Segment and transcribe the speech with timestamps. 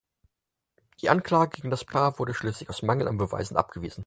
[0.99, 3.99] Die Anklage gegen das Paar wurde schließlich aus Mangel an Beweisen abgewiesen.